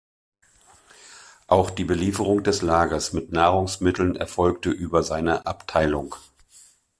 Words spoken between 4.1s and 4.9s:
erfolgte